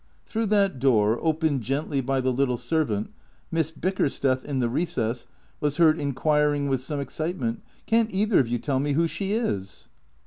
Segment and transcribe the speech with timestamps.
[0.25, 3.11] Through that door, opened gently by the little servant.
[3.51, 5.27] Miss Bickersteth, in the recess,
[5.59, 9.33] was heard inquiring with some excite ment," Can't either of you tell me who she
[9.33, 9.89] is